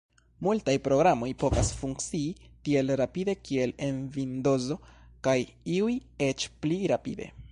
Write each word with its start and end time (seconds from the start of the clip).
Multaj 0.45 0.73
programoj 0.85 1.27
povas 1.43 1.69
funkcii 1.81 2.47
tiel 2.69 2.93
rapide 3.03 3.37
kiel 3.49 3.75
en 3.89 4.01
Vindozo, 4.17 4.79
kaj 5.29 5.37
iuj 5.77 5.95
eĉ 6.31 6.49
pli 6.65 6.83
rapide. 6.95 7.33